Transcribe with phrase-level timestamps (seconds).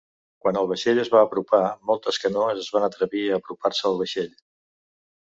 [0.45, 4.33] Quan el vaixell es va apropar, moltes canoes es van atrevir a apropar-se al vaixell.